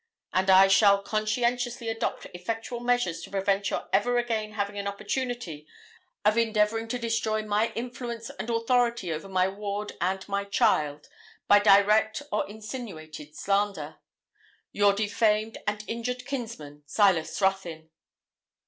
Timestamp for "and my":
10.01-10.45